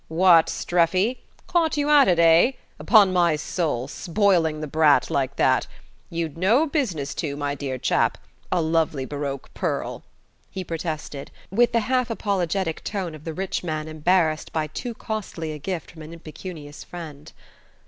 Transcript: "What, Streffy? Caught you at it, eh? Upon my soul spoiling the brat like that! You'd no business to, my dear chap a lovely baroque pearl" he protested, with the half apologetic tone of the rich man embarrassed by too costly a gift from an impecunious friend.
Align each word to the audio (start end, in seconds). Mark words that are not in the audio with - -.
"What, 0.07 0.47
Streffy? 0.47 1.19
Caught 1.45 1.77
you 1.77 1.91
at 1.91 2.07
it, 2.07 2.17
eh? 2.17 2.53
Upon 2.79 3.13
my 3.13 3.35
soul 3.35 3.87
spoiling 3.87 4.59
the 4.59 4.65
brat 4.65 5.11
like 5.11 5.35
that! 5.35 5.67
You'd 6.09 6.39
no 6.39 6.65
business 6.65 7.13
to, 7.13 7.35
my 7.37 7.53
dear 7.53 7.77
chap 7.77 8.17
a 8.51 8.63
lovely 8.63 9.05
baroque 9.05 9.53
pearl" 9.53 10.01
he 10.49 10.63
protested, 10.63 11.29
with 11.51 11.71
the 11.71 11.81
half 11.81 12.09
apologetic 12.09 12.83
tone 12.83 13.13
of 13.13 13.25
the 13.25 13.33
rich 13.35 13.63
man 13.63 13.87
embarrassed 13.87 14.51
by 14.51 14.65
too 14.65 14.95
costly 14.95 15.51
a 15.51 15.59
gift 15.59 15.91
from 15.91 16.01
an 16.01 16.13
impecunious 16.13 16.83
friend. 16.83 17.31